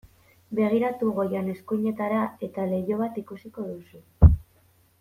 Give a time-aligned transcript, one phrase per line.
[0.59, 4.35] Begiratu goian eskuinetara eta leiho bat ikusiko duzu.